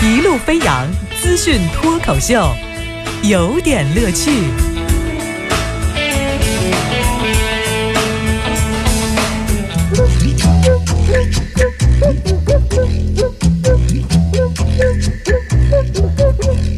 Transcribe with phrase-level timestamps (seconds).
[0.00, 0.86] 一路飞扬
[1.20, 2.54] 资讯脱口秀，
[3.22, 4.30] 有点乐趣。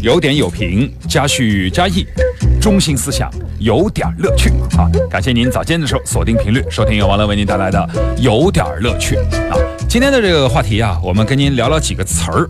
[0.02, 2.06] 有点有评，加叙加意，
[2.60, 4.88] 中心思想有点乐趣啊！
[5.10, 9.59] 感谢您早间的时候锁定频率收听由王乐为您带来的有点乐趣啊！
[9.90, 12.48] 今天的这个话题啊，我们跟您聊聊几个词儿，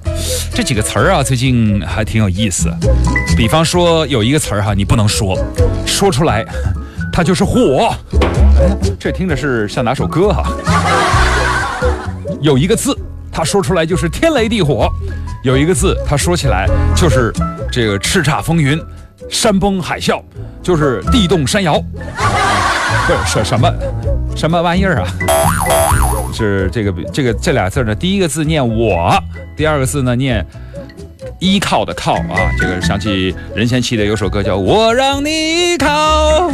[0.54, 2.70] 这几个词儿啊，最近还挺有意思。
[3.34, 5.34] 比方说有一个词儿哈，你不能说，
[5.86, 6.44] 说出来
[7.10, 7.94] 它就是火。
[8.60, 10.52] 哎， 这听着是像哪首歌哈？
[12.42, 12.94] 有一个字，
[13.32, 14.86] 它说出来就是天雷地火。
[15.42, 17.32] 有一个字，它说起来就是
[17.72, 18.78] 这个叱咤风云、
[19.30, 20.22] 山崩海啸，
[20.62, 23.72] 就是地动山摇，不是什什么
[24.36, 25.08] 什么玩意儿啊？
[26.40, 27.94] 是这个这个这俩字呢？
[27.94, 29.22] 第一个字念我，
[29.56, 30.44] 第二个字呢念。
[31.38, 36.50] 依靠的靠啊，这个想起任贤齐的有首歌叫《我让你依靠，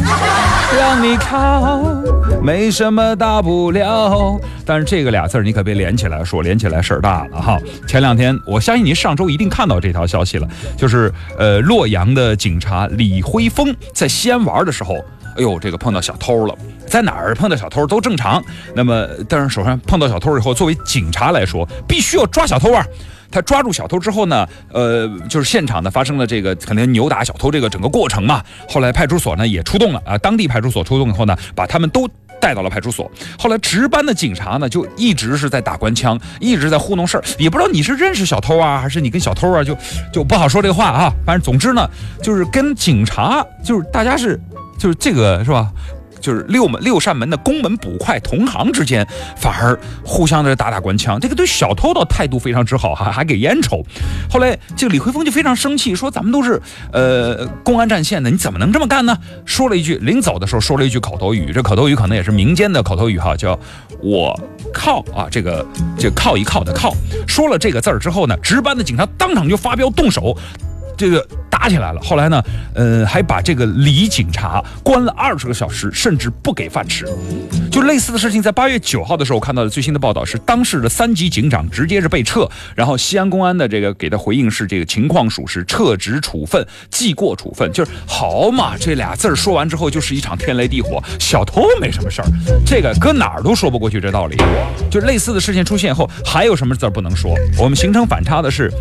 [0.77, 1.81] 让你靠，
[2.41, 4.39] 没什么大不了》。
[4.65, 7.57] 但是这个俩字你可别连起来说，连起来事儿大了哈。
[7.85, 14.97] 前两天，我相信您上周一定看到这条消息了，就是呃，洛阳的警察李辉峰在西安玩的时候，
[15.37, 16.55] 哎呦，这个碰到小偷了，
[16.87, 18.43] 在哪儿碰到小偷都正常。
[18.75, 22.85] 那么，但是手上碰到小偷以后，作为警察来说，必须要抓小偷啊。
[23.29, 28.41] 他抓住小偷之后呢，呃，就是现场呢发生了这个肯定扭打小偷这个整个过程嘛。
[28.69, 33.11] 后来派出所呢也出动了啊，当地派出所出动以后呢，把他们都带到了派出所。
[33.37, 39.75] 后来值班的警察呢就一直是在打官腔，一直在糊弄事儿，也不知道你是认识小偷啊，还是你跟小偷啊，就
[40.13, 41.11] 就不好说这个话啊。
[41.25, 41.85] 反正总之呢，
[42.23, 44.39] 就是跟警察就是大家是
[44.77, 45.71] 就是这个是吧？
[46.19, 51.19] 就是六门六扇门的宫门捕快同行之间，反而互相的打打官腔。
[51.19, 53.85] 这个对小偷的态度非常之好，哈，还给烟抽。
[54.27, 56.59] 后来这个李辉峰就非常生气，说咱们都是
[56.91, 59.15] 呃公安战线的，你怎么能这么干呢？
[59.45, 63.57] 说了一句，临走的时候说了一句口头语，这口头语可能也是民间的口头语哈，叫
[64.01, 64.37] 我
[64.73, 65.63] 靠啊，这个
[65.99, 66.95] 这靠一靠的靠。
[67.27, 70.35] 说了这个字儿之后呢，值班的警察当场就发飙动手。
[70.97, 72.43] 这个打起来了，后来呢，
[72.73, 77.05] 呃，还把这个李警察关了二十个小时，甚至不给饭吃。
[77.71, 87.71] 就类似的事情，在八月九号的时候我看到的最新的报道是，当时的三级警长直接是被撤，然后西安公安的这个给他回应是这个情况属实，撤职处分，记过处分。
[87.71, 92.27] 就是好嘛，这俩字儿说完之后就是一场天雷地火，小偷没什么事儿，
[92.65, 94.35] 这个搁哪儿都说不过去这道理。
[94.89, 97.35] 就类似的事情出现后，还有什么字儿不能说？
[97.59, 98.71] 我们形成反差的是。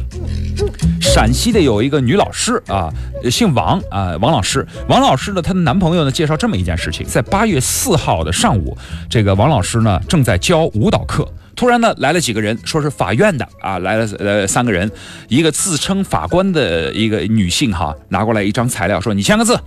[1.16, 2.92] 陕西的有一个女老师啊，
[3.30, 4.66] 姓王啊，王老师。
[4.86, 8.76] 王老师呢，她的男朋友呢，介绍这么一件事情：在八月四号的上午，
[9.08, 14.92] 这个王老师呢正在教舞蹈课，突然呢来了几个人，说是法院的啊，来了呃三个人，
[15.28, 19.58] 一个自称法官的一个女性哈，拿过来一张材料，说你签个字。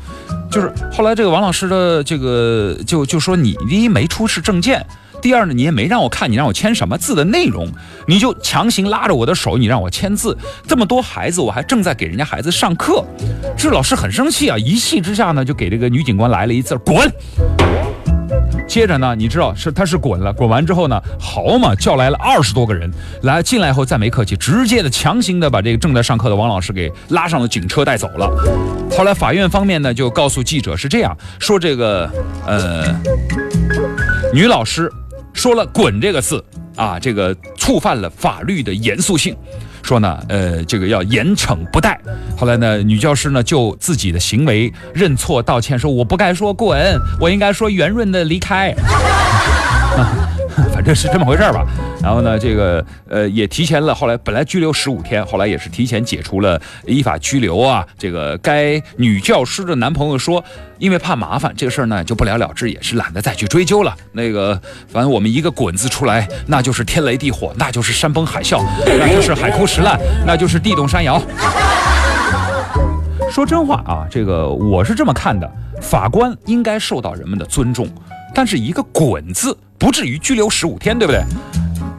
[0.51, 4.85] 就是后来这个王老师的这个就就说你第一没出示证件。
[5.21, 7.67] 第二呢，你也没让我看你让我签什么字的内容，
[8.07, 10.37] 你就强行拉着我的手，你让我签字。
[10.67, 13.03] 这么多孩子，我还正在给人家孩子上课，
[13.57, 14.57] 这老师很生气啊！
[14.57, 17.11] 一气之下呢，就给这个女警官来了一字滚。
[18.67, 22.89] 接着呢，你知道是他是滚了，滚完之后呢，好嘛，叫来了二十多个人
[23.23, 28.29] 来进来以后再没客气，直接的强行的把这个正在上课的王老师给拉上了警车带走了。
[28.91, 32.09] 后来法院方面呢就告诉记者是这样说：这个
[32.45, 32.95] 呃
[34.33, 34.91] 女老师。
[35.39, 36.43] 说了“滚”这个字
[36.75, 39.33] 啊，这个触犯了法律的严肃性，
[39.81, 41.97] 说呢，呃，这个要严惩不贷。
[42.37, 46.77] 后来呢，女教师呢就自己的行为认错道歉，说我不该说“滚”，
[47.21, 48.75] 我应该说圆润的离开。
[50.79, 51.67] 反正是这么回事吧，
[52.01, 57.85] 然后呢，这个呃也提前了，后来本来拘留十五天，后来也是提前解除了依法拘留啊。
[57.97, 60.41] 这个该女教师的男朋友说，
[60.77, 63.93] 因为怕麻烦，这个事儿呢就不了了之，也是懒得再去追究了。
[64.13, 64.57] 那个
[64.87, 71.21] 反正我们一个“滚”字出来，那就是天雷地火，那就是山崩海啸，那就是海枯石烂，那就是地动山摇。
[73.29, 77.85] 说真话啊，这个我是这么看的，法官应该受到人们的尊重，
[78.33, 79.57] 但是一个“滚”字。
[79.79, 81.23] 不至于拘留十五天，对不对？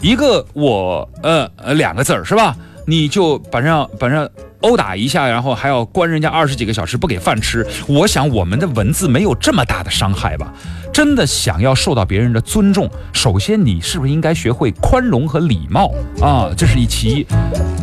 [0.03, 2.55] 一个我呃呃两个字儿是吧？
[2.87, 4.29] 你就把人把人
[4.61, 7.67] 殴打一下，然后还要关人家二十几个小时不给饭吃。
[7.87, 10.53] 我想我们的文字没有这么大的伤害吧？
[10.93, 16.51] 真的想要受到别人的尊重，首先你是不是应该学会宽容和礼貌啊？
[16.57, 17.27] 这是一其一。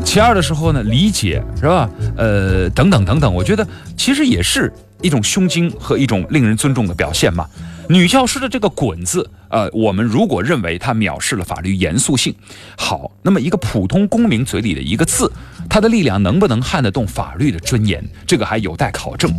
[0.04, 1.90] 其二的时候呢，理解是吧？
[2.18, 3.66] 呃，等等等等，我觉得
[3.96, 4.72] 其实也是
[5.02, 7.48] 一种胸襟和一种令人尊重的表现嘛。
[7.88, 12.34] 女教师的这个“滚”字，呃，我们如果认为它藐视了法律严肃性，
[12.78, 15.32] 好，那么一个普通公民嘴里的一个字，
[15.70, 19.32] 它的力量能不能撼得动法律的尊严，这个还有待考证。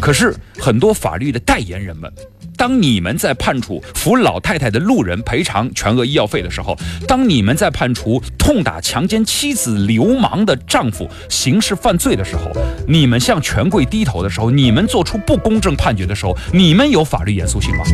[0.00, 2.12] 可是很多法律的代言人们。
[2.54, 6.78] 当你们在判处扶老太太的路人赔偿全额医药费的时候，
[7.08, 12.52] 当你们在判处痛打强奸妻子流氓的丈夫刑事犯罪的时候，
[12.86, 17.84] 你们向权贵低头的时候，你们做出不公正判决的时候，你们有法律严肃性吗？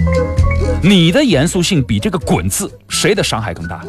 [0.83, 3.83] 你的严肃性比这个“滚”字谁的伤害更大？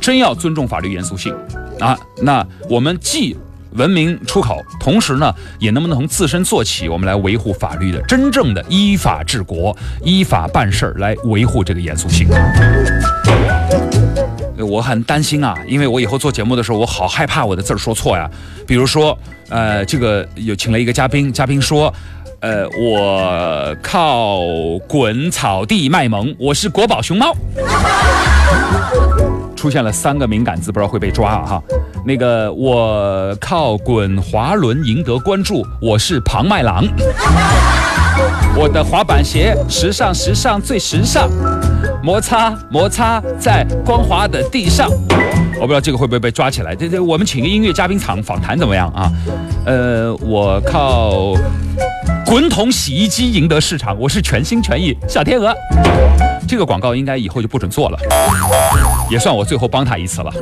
[0.00, 1.34] 真要尊重法律严肃性
[1.78, 3.36] 啊，那我们既。
[3.74, 12.28] 文明出口，同时呢，也能不能从自身做起，我们来维护法律的真正的依法治国、依法办事儿，来维护这个严肃性。
[14.58, 18.28] 我很担心啊，因为我以后做节目的时候，我好害怕我的字儿说错呀。
[18.66, 19.16] 比如说，
[19.48, 21.94] 呃，这个有请了一个嘉宾，嘉宾说，
[22.40, 24.40] 呃，我靠
[24.88, 27.34] 滚草地卖萌，我是国宝熊猫。
[29.54, 31.62] 出现了三个敏感字，不知道会被抓啊哈。
[32.06, 36.82] 那个，我靠滚滑轮赢得关注，我是庞麦郎。
[38.56, 41.28] 我的滑板鞋时尚，时尚最时尚。
[42.02, 44.90] 摩擦摩擦在光滑的地上。
[45.60, 46.74] 我不知道这个会不会被抓起来。
[46.74, 49.12] 这这，我们请个音乐嘉宾场访谈怎么样啊？
[49.66, 51.34] 呃，我靠
[52.30, 55.52] 滚筒洗衣机赢得市场，我是全心全意小天鹅。
[56.46, 57.98] 这个广告应该以后就不准做了。
[59.10, 60.32] 也算我最后帮他一次了。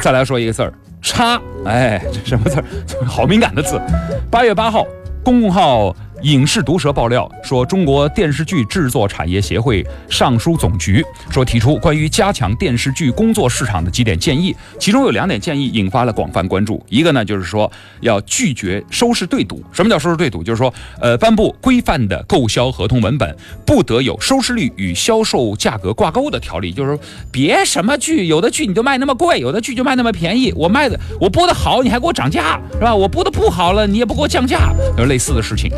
[0.00, 2.64] 再来说一个字儿，叉，哎，这什么字儿？
[3.06, 3.80] 好敏感的字。
[4.28, 4.84] 八月八号，
[5.22, 5.94] 公共号。
[6.22, 16.84] 影视毒舌爆料说，中国电视剧制作产业协会上书总局说，提出关于加强电视剧工作市场的几点建议，其中有两点建议引发了广泛关注。
[16.88, 17.70] 一个呢，就是说
[18.00, 19.62] 要拒绝收视对赌。
[19.72, 20.42] 什么叫收视对赌？
[20.42, 26.72] 就是说，呃，颁布规范的购销合同文本，不得有收视率与销售价格挂钩的条例。
[26.72, 27.00] 就是说，
[27.30, 30.52] 别什么剧，有的剧你就卖那么贵，有的剧就卖那么便宜。
[30.56, 32.94] 我卖的我播的好，你还给我涨价，是吧？
[32.94, 35.70] 我播的不好了，你也不给我降价，有类似的事情。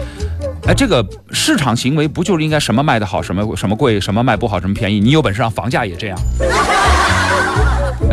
[0.70, 5.00] 哎，这个市场行为不就是应该什么卖的好，什么什么贵，什么卖不好，什么便宜？
[5.00, 6.17] 你有本事让房价也这样。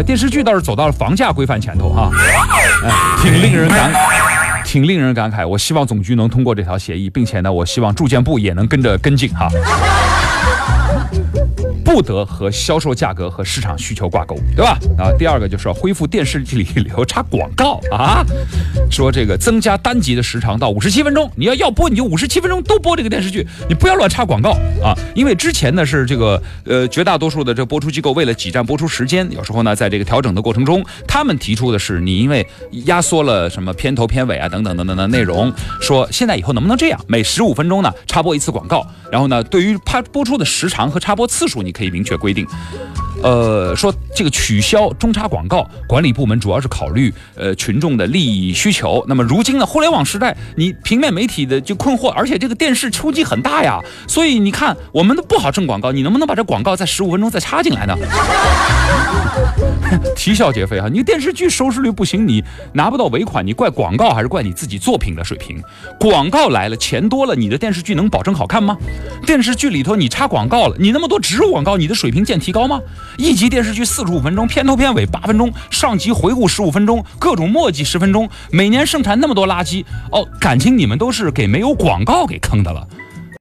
[0.04, 2.09] 电视剧倒是走到了房价规范前头哈，
[2.83, 3.94] 哎，挺令人感，
[4.65, 5.48] 挺令人感慨。
[5.48, 9.48] 我希望总局能通过这条协议，并且呢，我希望住建部也能跟着跟进哈。
[11.86, 14.77] 不得和销售价格和市场需求挂钩，对吧？
[14.98, 18.25] 啊，第二个就是要恢复电视剧里头插广告啊，
[18.89, 24.51] 说这个增加单集的时长到五十七分钟，你要要播你就五十七分钟都播这个电视剧，你不要乱插广告
[24.84, 24.94] 啊。
[25.16, 41.72] 因为之前呢是这个呃绝大多数的这播出机构为了挤占播出时间，有时候呢在这个调整的过程中，他们提出的是你因为压缩了什么片头片尾啊等等等等的内容，说现在以后能不能这样，每十五分钟呢插播一次广告，然后呢对于拍播出的时长和插播次数你。
[41.78, 42.44] 可以明确规定，
[43.24, 49.04] 呃，说这个取消中插广告，管理部门主要是考虑呃群众的利益需求。
[49.08, 57.96] 那么如今呢，互联网时代，你平面媒体的就困惑，而且这个电视冲击很大呀，所以你看我们都不好挣广告，你能不能把这广告在十五分钟再插进来呢？
[60.16, 60.90] 啼笑皆非哈！
[60.90, 62.44] 你电视剧收视率不行，你
[62.74, 65.62] 拿不到尾款，你怪广告还是怪你自己作品的水平？
[66.00, 68.75] 广告来了，钱多了，你的电视剧能保证好看吗？
[69.25, 72.81] 电视剧里头你插广告了，你那么多植入广告，你的水平见提高吗？
[73.18, 82.88] 一集电视剧四十五分钟，片头片尾八分钟，上集回顾十五分钟，各种墨迹十分钟，每年生产那么多垃圾哦，感情你们都是给没有广告给坑的了。